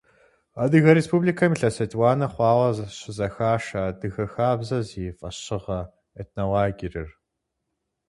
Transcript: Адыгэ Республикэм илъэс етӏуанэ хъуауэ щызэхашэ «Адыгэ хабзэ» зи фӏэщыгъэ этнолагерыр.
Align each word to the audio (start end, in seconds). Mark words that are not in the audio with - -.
Адыгэ 0.63 0.91
Республикэм 0.99 1.51
илъэс 1.55 1.77
етӏуанэ 1.83 2.27
хъуауэ 2.33 2.69
щызэхашэ 2.97 3.79
«Адыгэ 3.89 4.25
хабзэ» 4.33 4.79
зи 4.87 5.05
фӏэщыгъэ 5.17 5.79
этнолагерыр. 6.21 7.09